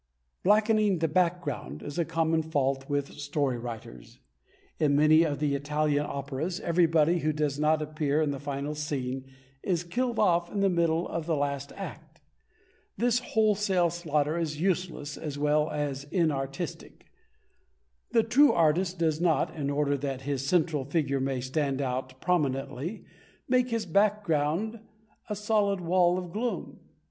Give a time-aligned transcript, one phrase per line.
[0.41, 4.17] "Blackening the background" is a common fault with story writers.
[4.79, 9.25] In many of the Italian operas, everybody who does not appear in the final scene
[9.61, 12.19] is killed off in the middle of the last act.
[12.97, 17.05] This wholesale slaughter is useless as well as inartistic.
[18.11, 23.05] The true artist does not, in order that his central figure may stand out prominently,
[23.47, 24.79] make his background
[25.29, 26.79] a solid wall of gloom.